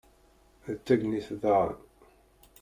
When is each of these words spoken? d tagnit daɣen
d 0.75 0.77
tagnit 0.85 1.29
daɣen 1.41 1.77